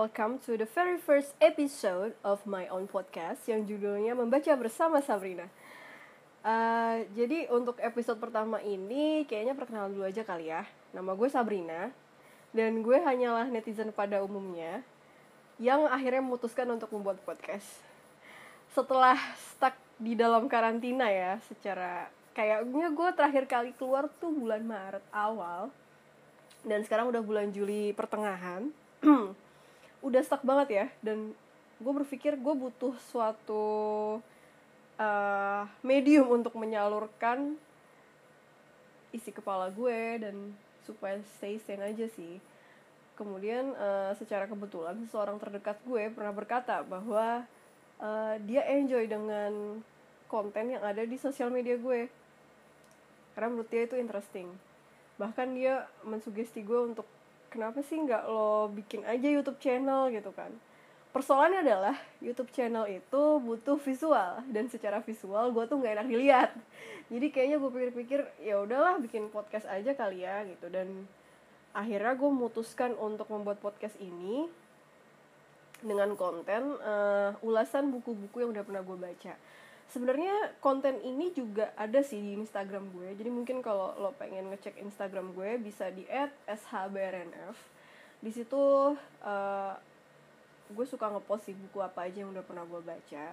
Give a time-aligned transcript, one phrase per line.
[0.00, 5.44] welcome to the very first episode of my own podcast yang judulnya Membaca Bersama Sabrina.
[6.40, 10.64] Uh, jadi untuk episode pertama ini kayaknya perkenalan dulu aja kali ya.
[10.96, 11.92] Nama gue Sabrina
[12.56, 14.80] dan gue hanyalah netizen pada umumnya
[15.60, 17.68] yang akhirnya memutuskan untuk membuat podcast.
[18.72, 25.04] Setelah stuck di dalam karantina ya, secara kayaknya gue terakhir kali keluar tuh bulan Maret
[25.12, 25.68] awal
[26.64, 28.72] dan sekarang udah bulan Juli pertengahan
[30.00, 30.86] udah stuck banget ya.
[31.00, 31.32] Dan
[31.80, 33.64] gue berpikir gue butuh suatu
[35.00, 37.56] uh, medium untuk menyalurkan
[39.10, 42.38] isi kepala gue dan supaya stay sane aja sih.
[43.16, 47.44] Kemudian uh, secara kebetulan seorang terdekat gue pernah berkata bahwa
[48.00, 49.82] uh, dia enjoy dengan
[50.30, 52.08] konten yang ada di sosial media gue.
[53.34, 54.48] Karena menurut dia itu interesting.
[55.20, 57.04] Bahkan dia mensugesti gue untuk
[57.50, 60.54] kenapa sih nggak lo bikin aja YouTube channel gitu kan?
[61.10, 66.50] Persoalannya adalah YouTube channel itu butuh visual dan secara visual gue tuh nggak enak dilihat.
[67.12, 70.70] Jadi kayaknya gue pikir-pikir ya udahlah bikin podcast aja kali ya gitu.
[70.70, 71.10] Dan
[71.74, 74.46] akhirnya gue memutuskan untuk membuat podcast ini
[75.82, 79.34] dengan konten uh, ulasan buku-buku yang udah pernah gue baca
[79.90, 83.12] sebenarnya konten ini juga ada sih di Instagram gue.
[83.18, 86.06] Jadi mungkin kalau lo pengen ngecek Instagram gue bisa di
[86.46, 87.58] @shbrnf
[88.20, 89.74] di situ uh,
[90.70, 93.26] gue suka ngepost sih buku apa aja yang udah pernah gue baca.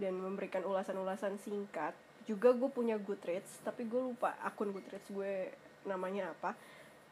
[0.00, 1.92] Dan memberikan ulasan-ulasan singkat.
[2.24, 5.52] Juga gue punya Goodreads tapi gue lupa akun Goodreads gue
[5.84, 6.56] namanya apa.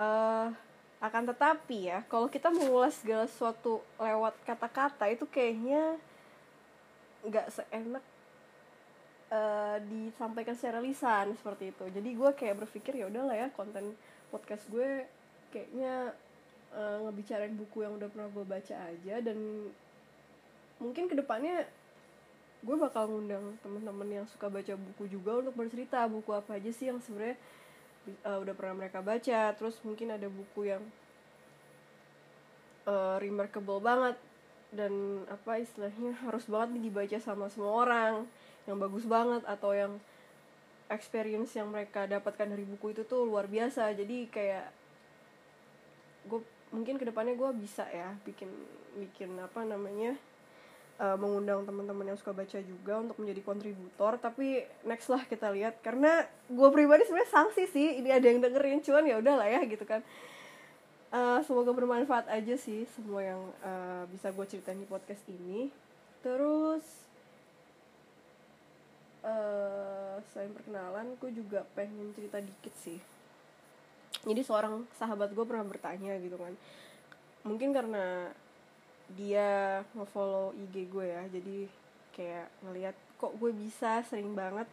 [0.00, 0.48] Uh,
[1.00, 5.96] akan tetapi ya kalau kita mengulas segala sesuatu lewat kata-kata itu kayaknya
[7.24, 8.04] nggak seenak
[9.30, 11.84] uh, disampaikan secara lisan seperti itu.
[11.88, 13.94] Jadi gue kayak berpikir ya udahlah ya konten
[14.30, 15.06] podcast gue
[15.50, 16.14] kayaknya
[16.74, 19.38] uh, ngebicarain buku yang udah pernah gue baca aja dan
[20.78, 21.66] mungkin ke depannya
[22.60, 26.92] gue bakal ngundang temen-temen yang suka baca buku juga untuk bercerita buku apa aja sih
[26.92, 27.40] yang sebenarnya
[28.26, 29.56] uh, udah pernah mereka baca.
[29.56, 30.82] Terus mungkin ada buku yang
[32.84, 34.16] uh, remarkable banget
[34.70, 38.14] dan apa istilahnya harus banget nih dibaca sama semua orang
[38.68, 39.96] yang bagus banget atau yang
[40.90, 43.94] experience yang mereka dapatkan dari buku itu tuh luar biasa.
[43.94, 44.66] Jadi kayak
[46.26, 46.40] gue
[46.74, 48.50] mungkin ke depannya gue bisa ya bikin
[48.98, 50.18] bikin apa namanya
[51.00, 54.18] uh, mengundang teman-teman yang suka baca juga untuk menjadi kontributor.
[54.18, 55.78] Tapi next lah kita lihat.
[55.80, 59.86] Karena gue pribadi sebenarnya sanksi sih ini ada yang dengerin cuman ya udahlah ya gitu
[59.86, 60.02] kan.
[61.10, 65.70] Uh, semoga bermanfaat aja sih semua yang uh, bisa gue ceritain di podcast ini.
[66.22, 66.86] Terus
[69.26, 72.98] uh, selain perkenalan gue juga pengen cerita dikit sih.
[74.26, 76.54] Jadi seorang sahabat gue pernah bertanya gitu kan.
[77.46, 78.30] Mungkin karena
[79.10, 81.58] dia ngefollow IG gue ya jadi
[82.14, 84.70] kayak ngelihat kok gue bisa sering banget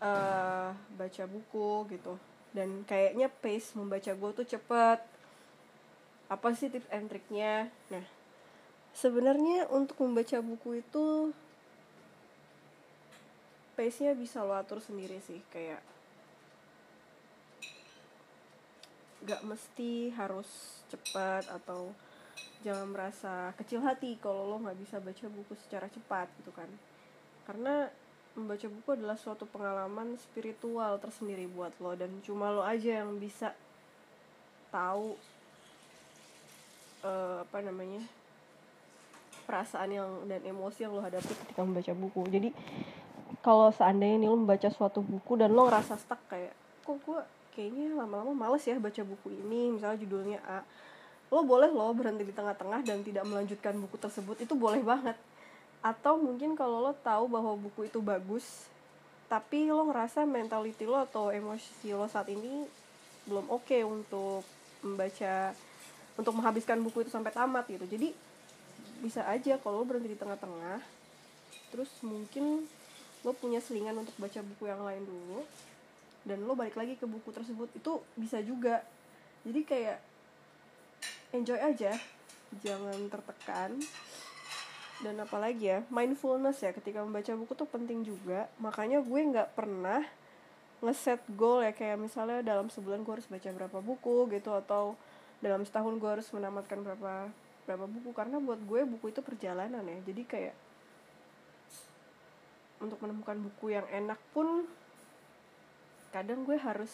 [0.00, 2.14] uh, baca buku gitu.
[2.50, 4.98] Dan kayaknya pace membaca gue tuh cepet.
[6.30, 8.06] Apa sih tips and triknya nah
[8.94, 11.30] sebenarnya untuk membaca buku itu
[13.80, 15.80] pace-nya bisa lo atur sendiri sih kayak
[19.24, 21.88] gak mesti harus cepat atau
[22.60, 26.68] jangan merasa kecil hati kalau lo nggak bisa baca buku secara cepat gitu kan.
[27.48, 27.88] Karena
[28.36, 33.56] membaca buku adalah suatu pengalaman spiritual tersendiri buat lo dan cuma lo aja yang bisa
[34.68, 35.16] tahu
[37.00, 38.04] uh, apa namanya
[39.48, 42.22] perasaan yang dan emosi yang lo hadapi ketika membaca buku.
[42.28, 42.48] Jadi
[43.38, 46.52] kalau seandainya nih lo membaca suatu buku dan lo ngerasa stuck kayak
[46.82, 47.20] kok gue
[47.54, 50.60] kayaknya lama-lama males ya baca buku ini misalnya judulnya A.
[51.30, 55.14] Lo boleh lo berhenti di tengah-tengah dan tidak melanjutkan buku tersebut itu boleh banget.
[55.80, 58.66] Atau mungkin kalau lo tahu bahwa buku itu bagus
[59.30, 62.66] tapi lo ngerasa mentality lo atau emosi lo saat ini
[63.30, 64.42] belum oke okay untuk
[64.82, 65.54] membaca
[66.18, 67.86] untuk menghabiskan buku itu sampai tamat gitu.
[67.86, 68.10] Jadi
[69.00, 70.82] bisa aja kalau lo berhenti di tengah-tengah
[71.70, 72.66] terus mungkin
[73.20, 75.44] lo punya selingan untuk baca buku yang lain dulu
[76.24, 78.84] dan lo balik lagi ke buku tersebut itu bisa juga.
[79.44, 79.98] Jadi kayak
[81.32, 81.96] enjoy aja.
[82.60, 83.80] Jangan tertekan.
[85.00, 88.52] Dan apalagi ya mindfulness ya ketika membaca buku tuh penting juga.
[88.60, 90.04] Makanya gue nggak pernah
[90.80, 94.96] ngeset goal ya kayak misalnya dalam sebulan gue harus baca berapa buku gitu atau
[95.40, 97.32] dalam setahun gue harus menamatkan berapa
[97.64, 98.12] berapa buku.
[98.12, 99.98] Karena buat gue buku itu perjalanan ya.
[100.04, 100.54] Jadi kayak
[102.80, 104.64] untuk menemukan buku yang enak pun
[106.10, 106.90] kadang gue harus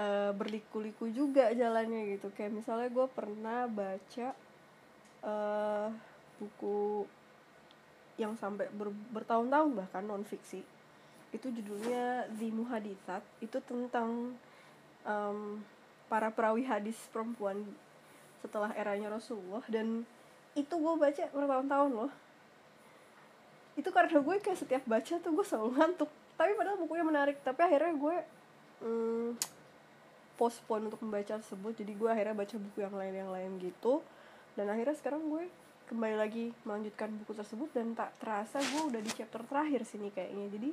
[0.00, 2.32] uh, berliku-liku juga jalannya gitu.
[2.34, 4.28] Kayak misalnya gue pernah baca
[5.22, 5.88] uh,
[6.40, 7.06] buku
[8.16, 10.64] yang sampai ber, bertahun-tahun bahkan non fiksi
[11.36, 14.32] itu judulnya The Muhaditsat itu tentang
[15.04, 15.60] um,
[16.08, 17.60] para perawi hadis perempuan
[18.40, 19.60] setelah eranya Rasulullah.
[19.68, 20.08] Dan
[20.56, 22.12] itu gue baca bertahun-tahun loh
[23.76, 26.10] itu karena gue kayak setiap baca tuh gue selalu ngantuk.
[26.40, 27.36] Tapi padahal bukunya menarik.
[27.44, 28.16] Tapi akhirnya gue
[28.80, 29.28] hmm,
[30.40, 31.76] postpone untuk membaca tersebut.
[31.76, 34.00] Jadi gue akhirnya baca buku yang lain yang lain gitu.
[34.56, 35.52] Dan akhirnya sekarang gue
[35.92, 37.68] kembali lagi melanjutkan buku tersebut.
[37.76, 40.48] Dan tak terasa gue udah di chapter terakhir sini kayaknya.
[40.48, 40.70] Jadi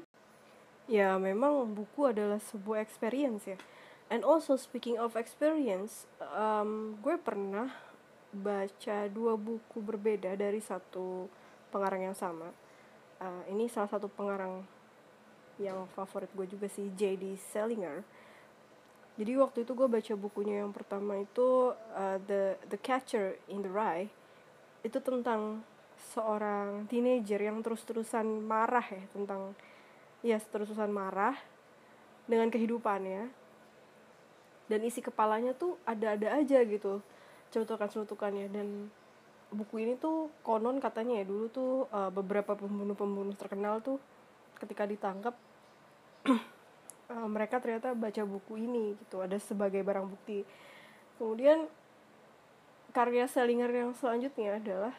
[0.87, 3.59] ya memang buku adalah sebuah experience ya.
[4.07, 7.67] And also speaking of experience um, gue pernah
[8.33, 11.29] baca dua buku berbeda dari satu
[11.69, 12.62] pengarang yang sama
[13.23, 14.67] uh, ini salah satu pengarang
[15.55, 17.39] yang favorit gue juga sih J.D.
[17.39, 18.03] Salinger
[19.13, 23.69] jadi waktu itu gue baca bukunya yang pertama itu uh, the the Catcher in the
[23.69, 24.09] Rye.
[24.81, 25.61] Itu tentang
[26.17, 29.53] seorang teenager yang terus-terusan marah ya tentang
[30.25, 31.37] ya terus-terusan marah
[32.25, 33.29] dengan kehidupannya.
[34.65, 37.05] Dan isi kepalanya tuh ada-ada aja gitu
[37.53, 38.89] celutukan-celutukannya dan
[39.53, 44.01] buku ini tuh konon katanya ya dulu tuh uh, beberapa pembunuh-pembunuh terkenal tuh
[44.57, 45.37] ketika ditangkap
[46.27, 50.43] uh, mereka ternyata baca buku ini gitu ada sebagai barang bukti.
[51.21, 51.69] Kemudian
[52.93, 54.93] karya Salinger yang selanjutnya adalah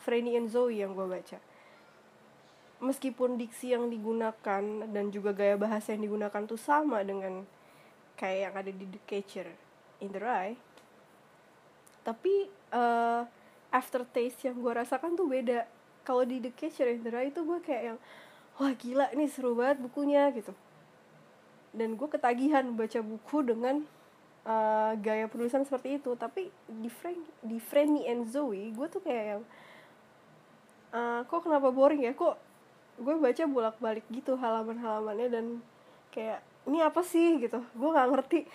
[0.00, 1.40] Franny and Zoe yang gue baca.
[2.84, 4.62] Meskipun diksi yang digunakan
[4.92, 7.48] dan juga gaya bahasa yang digunakan tuh sama dengan
[8.20, 9.48] kayak yang ada di The Catcher
[10.04, 10.56] in the Rye.
[12.04, 13.24] Tapi uh,
[13.74, 15.66] aftertaste yang gue rasakan tuh beda.
[16.06, 17.98] Kalau di The Catcher in the Rye itu gue kayak yang
[18.54, 20.54] wah gila ini seru banget bukunya gitu.
[21.74, 23.82] Dan gue ketagihan baca buku dengan
[24.46, 26.14] uh, gaya penulisan seperti itu.
[26.14, 29.42] Tapi di Frank di Franny and Zoe gue tuh kayak yang
[30.94, 32.14] uh, kok kenapa boring ya?
[32.14, 32.38] Kok
[33.02, 35.46] gue baca bolak balik gitu halaman halamannya dan
[36.14, 37.58] kayak ini apa sih gitu.
[37.74, 38.46] Gue nggak ngerti.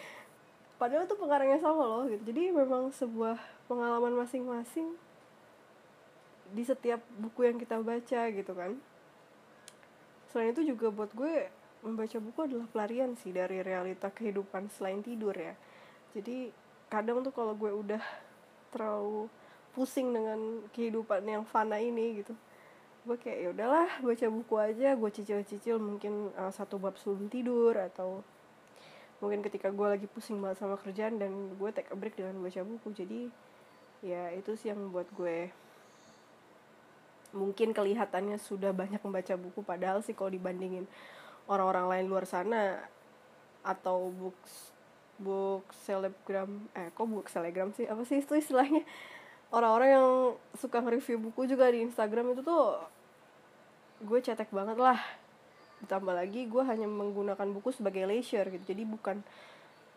[0.80, 2.24] Padahal tuh pengarangnya sama loh gitu.
[2.31, 3.36] Jadi memang sebuah
[3.68, 5.08] pengalaman masing-masing
[6.53, 8.77] di setiap buku yang kita baca gitu kan.
[10.29, 11.49] Selain itu juga buat gue
[11.81, 15.57] membaca buku adalah pelarian sih dari realita kehidupan selain tidur ya.
[16.13, 16.51] Jadi
[16.89, 18.01] kadang tuh kalau gue udah
[18.73, 19.29] terlalu
[19.73, 22.33] pusing dengan kehidupan yang fana ini gitu
[23.07, 27.73] gue kayak ya udahlah baca buku aja gue cicil-cicil mungkin uh, satu bab sebelum tidur
[27.73, 28.21] atau
[29.17, 32.61] mungkin ketika gue lagi pusing banget sama kerjaan dan gue take a break dengan baca
[32.63, 32.87] buku.
[32.95, 33.21] Jadi
[33.99, 35.51] ya itu sih yang membuat gue
[37.29, 40.89] mungkin kelihatannya sudah banyak membaca buku padahal sih kalau dibandingin
[41.45, 42.81] orang-orang lain luar sana
[43.61, 44.73] atau books
[45.19, 47.85] book selebgram eh kok book selebgram sih?
[47.85, 48.87] Apa sih itu istilahnya?
[49.49, 50.07] Orang-orang yang
[50.55, 52.79] suka nge-review buku juga di Instagram itu tuh
[53.99, 55.01] gue cetek banget lah.
[55.83, 58.63] Ditambah lagi gue hanya menggunakan buku sebagai leisure gitu.
[58.71, 59.19] Jadi bukan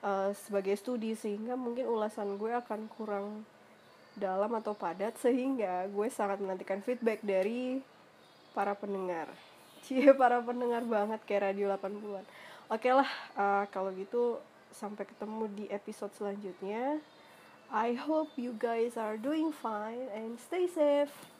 [0.02, 3.46] uh, sebagai studi sehingga mungkin ulasan gue akan kurang
[4.16, 7.80] dalam atau padat sehingga gue sangat menantikan feedback dari
[8.52, 9.32] para pendengar
[9.82, 12.24] cie para pendengar banget kayak radio 80-an
[12.68, 14.38] oke lah uh, kalau gitu
[14.72, 16.98] sampai ketemu di episode selanjutnya.
[17.72, 21.31] I hope you guys are doing fine and stay safe.